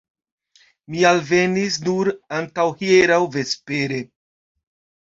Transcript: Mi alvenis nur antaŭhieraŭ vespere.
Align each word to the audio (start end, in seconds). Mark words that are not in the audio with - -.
Mi 0.93 1.03
alvenis 1.09 1.77
nur 1.89 2.11
antaŭhieraŭ 2.41 3.23
vespere. 3.39 4.07